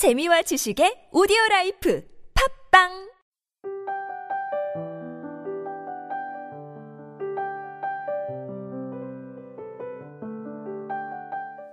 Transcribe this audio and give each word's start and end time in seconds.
재미와 0.00 0.40
지식의 0.40 1.10
오디오 1.12 1.36
라이프 1.50 2.02
팟빵 2.72 3.12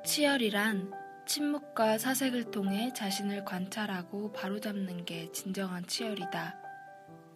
치열이란 0.04 0.92
침묵과 1.26 1.98
사색을 2.00 2.52
통해 2.52 2.92
자신을 2.94 3.46
관찰하고 3.46 4.34
바로잡는 4.34 5.06
게 5.06 5.32
진정한 5.32 5.88
치열이다. 5.88 6.58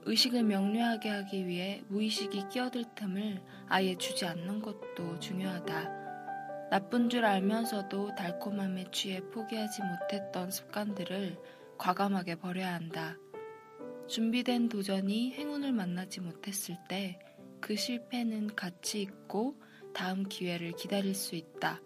의식을 0.04 0.44
명료하게 0.44 1.08
하기 1.08 1.48
위해 1.48 1.82
무의식이 1.88 2.50
끼어들 2.50 2.84
틈을 2.96 3.42
아예 3.70 3.98
주지 3.98 4.26
않는 4.26 4.62
것도 4.62 5.18
중요하다. 5.22 6.11
나쁜 6.72 7.10
줄 7.10 7.26
알면서도 7.26 8.16
달콤함에 8.16 8.86
취해 8.92 9.22
포기하지 9.30 9.82
못했던 9.84 10.50
습관들을 10.50 11.38
과감하게 11.78 12.36
버려야 12.36 12.74
한다. 12.74 13.18
준비된 14.08 14.70
도전이 14.70 15.34
행운을 15.34 15.72
만나지 15.72 16.20
못했을 16.20 16.78
때 16.90 17.20
그 17.62 17.76
실패는 17.76 18.56
가치 18.56 19.02
있고 19.04 19.56
다음 19.94 20.24
기회를 20.24 20.72
기다릴 20.74 21.14
수 21.14 21.36
있다. 21.36 21.80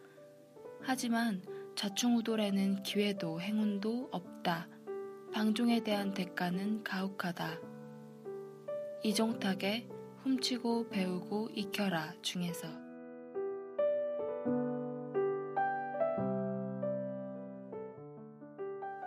하지만 0.81 1.43
좌충우돌에는 1.75 2.81
기회도 2.83 3.41
행운도 3.41 4.09
없다. 4.11 4.69
방종에 5.33 5.83
대한 5.83 6.13
대가는 6.13 6.81
가혹하다. 6.83 7.59
이종탁의 9.03 9.89
훔치고 10.23 10.89
배우고 10.89 11.49
익혀라 11.53 12.13
중에서 12.21 12.84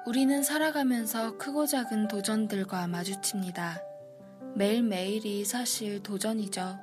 우리는 0.08 0.42
살아가면서 0.42 1.36
크고 1.36 1.66
작은 1.66 2.08
도전들과 2.08 2.86
마주칩니다. 2.86 3.82
매일매일이 4.54 5.44
사실 5.44 6.02
도전이죠. 6.02 6.78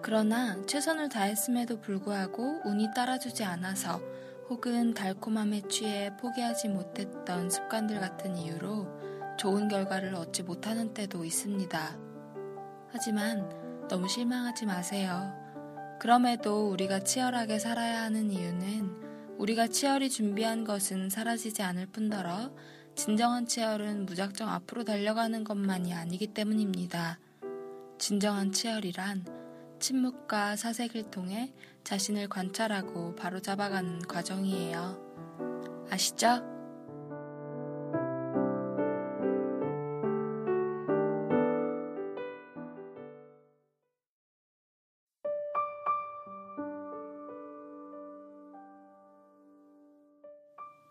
그러나 0.00 0.64
최선을 0.64 1.08
다했음에도 1.08 1.80
불구하고 1.80 2.60
운이 2.64 2.90
따라주지 2.94 3.42
않아서 3.42 4.00
혹은 4.48 4.94
달콤함에 4.94 5.62
취해 5.62 6.16
포기하지 6.16 6.68
못했던 6.68 7.50
습관들 7.50 7.98
같은 7.98 8.36
이유로 8.36 8.86
좋은 9.36 9.66
결과를 9.66 10.14
얻지 10.14 10.44
못하는 10.44 10.94
때도 10.94 11.24
있습니다. 11.24 11.98
하지만 12.92 13.88
너무 13.88 14.08
실망하지 14.08 14.66
마세요. 14.66 15.34
그럼에도 15.98 16.70
우리가 16.70 17.00
치열하게 17.00 17.58
살아야 17.58 18.02
하는 18.02 18.30
이유는 18.30 19.03
우리가 19.38 19.68
치열히 19.68 20.08
준비한 20.10 20.64
것은 20.64 21.10
사라지지 21.10 21.62
않을 21.62 21.86
뿐더러 21.86 22.52
진정한 22.94 23.46
치열은 23.46 24.06
무작정 24.06 24.48
앞으로 24.48 24.84
달려가는 24.84 25.42
것만이 25.42 25.92
아니기 25.92 26.28
때문입니다. 26.28 27.18
진정한 27.98 28.52
치열이란 28.52 29.24
침묵과 29.80 30.56
사색을 30.56 31.10
통해 31.10 31.52
자신을 31.82 32.28
관찰하고 32.28 33.16
바로잡아가는 33.16 34.02
과정이에요. 34.02 35.86
아시죠? 35.90 36.53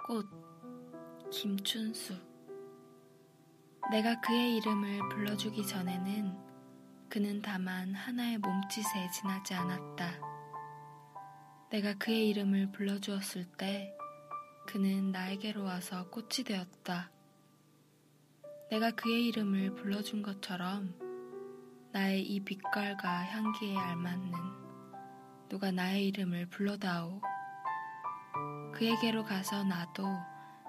꽃 0.05 0.27
김춘수 1.31 2.13
내가 3.89 4.19
그의 4.19 4.57
이름을 4.57 5.07
불러주기 5.07 5.65
전에는 5.65 6.37
그는 7.07 7.41
다만 7.41 7.93
하나의 7.93 8.37
몸짓에 8.39 9.09
지나지 9.13 9.53
않았다. 9.53 10.19
내가 11.69 11.93
그의 11.93 12.27
이름을 12.29 12.73
불러주었을 12.73 13.45
때 13.57 13.95
그는 14.67 15.13
나에게로 15.13 15.63
와서 15.63 16.09
꽃이 16.09 16.43
되었다. 16.45 17.09
내가 18.71 18.91
그의 18.91 19.27
이름을 19.27 19.75
불러준 19.75 20.21
것처럼 20.21 20.99
나의 21.93 22.23
이 22.23 22.41
빛깔과 22.41 23.09
향기에 23.09 23.77
알맞는 23.77 24.33
누가 25.47 25.71
나의 25.71 26.07
이름을 26.09 26.47
불러다오. 26.47 27.21
그에게로 28.83 29.23
가서 29.23 29.63
나도 29.63 30.05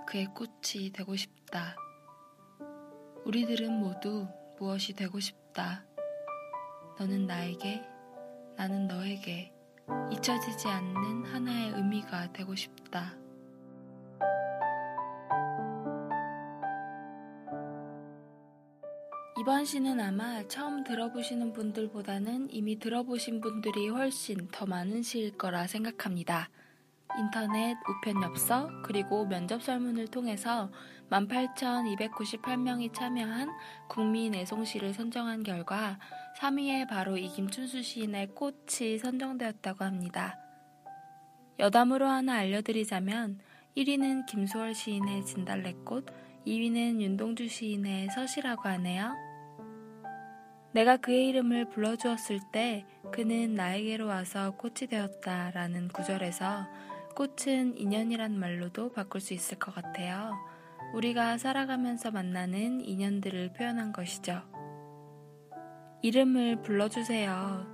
그의 0.07 0.27
꽃이 0.27 0.93
되고 0.93 1.17
싶다. 1.17 1.75
우리들은 3.25 3.73
모두 3.73 4.29
무엇이 4.57 4.93
되고 4.93 5.19
싶다. 5.19 5.85
너는 6.97 7.27
나에게, 7.27 7.83
나는 8.57 8.87
너에게 8.87 9.53
잊혀지지 10.13 10.69
않는 10.69 11.25
하나의 11.25 11.71
의미가 11.71 12.33
되고 12.33 12.55
싶다. 12.55 13.17
이번 19.41 19.65
시는 19.65 19.99
아마 19.99 20.47
처음 20.47 20.85
들어보시는 20.85 21.53
분들보다는 21.53 22.53
이미 22.53 22.79
들어보신 22.79 23.41
분들이 23.41 23.89
훨씬 23.89 24.47
더 24.53 24.67
많은 24.67 25.03
시일 25.03 25.37
거라 25.37 25.67
생각합니다. 25.67 26.49
인터넷 27.19 27.77
우편 27.89 28.23
엽서 28.23 28.71
그리고 28.83 29.27
면접 29.27 29.63
설문을 29.63 30.09
통해서 30.09 30.71
18,298명이 31.11 32.93
참여한 32.93 33.51
국민 33.89 34.35
애송시를 34.35 34.95
선정한 34.95 35.43
결과 35.43 35.99
3위에 36.39 36.89
바로 36.89 37.17
이 37.17 37.29
김춘수 37.29 37.83
시인의 37.83 38.29
꽃이 38.35 38.99
선정되었다고 38.99 39.85
합니다. 39.85 40.39
여담으로 41.59 42.07
하나 42.07 42.35
알려드리자면 42.39 43.39
1위는 43.77 44.27
김소월 44.27 44.75
시인의 44.75 45.25
진달래꽃, 45.25 46.07
2위는 46.47 47.01
윤동주 47.01 47.49
시인의 47.49 48.09
서시라고 48.11 48.69
하네요. 48.71 49.15
내가 50.73 50.97
그의 50.97 51.29
이름을 51.29 51.69
불러주었을 51.69 52.41
때 52.53 52.85
그는 53.13 53.55
나에게로 53.55 54.07
와서 54.07 54.57
꽃이 54.57 54.89
되었다 54.91 55.53
라는 55.53 55.87
구절에서 55.87 56.67
꽃은 57.15 57.79
인연이란 57.79 58.39
말로도 58.39 58.93
바꿀 58.93 59.21
수 59.21 59.35
있을 59.35 59.59
것 59.59 59.75
같아요. 59.75 60.35
우리가 60.95 61.39
살아가면서 61.39 62.11
만나는 62.11 62.81
인연들을 62.81 63.53
표현한 63.53 63.93
것이죠. 63.93 64.43
이름을 66.03 66.63
불러주세요. 66.63 67.67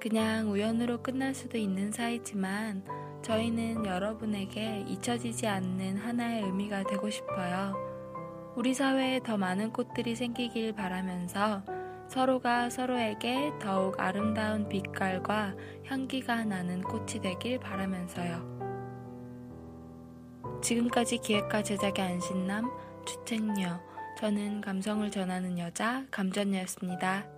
그냥 0.00 0.50
우연으로 0.50 1.02
끝날 1.02 1.34
수도 1.34 1.58
있는 1.58 1.92
사이지만 1.92 2.84
저희는 3.22 3.86
여러분에게 3.86 4.84
잊혀지지 4.88 5.46
않는 5.46 5.98
하나의 5.98 6.42
의미가 6.42 6.84
되고 6.84 7.10
싶어요. 7.10 7.74
우리 8.56 8.72
사회에 8.72 9.20
더 9.20 9.36
많은 9.36 9.72
꽃들이 9.72 10.16
생기길 10.16 10.72
바라면서 10.72 11.62
서로가 12.08 12.70
서로에게 12.70 13.52
더욱 13.60 14.00
아름다운 14.00 14.68
빛깔과 14.68 15.54
향기가 15.84 16.44
나는 16.44 16.80
꽃이 16.80 17.20
되길 17.20 17.58
바라면서요. 17.58 18.55
지금까지 20.62 21.18
기획과 21.18 21.62
제작의 21.62 22.04
안신남, 22.04 22.70
주책녀, 23.04 23.80
저는 24.18 24.60
감성을 24.60 25.10
전하는 25.10 25.58
여자, 25.58 26.04
감전녀였습니다. 26.10 27.35